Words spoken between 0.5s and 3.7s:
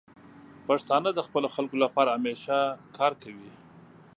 پښتانه د خپلو خلکو لپاره همیشه کار کوي.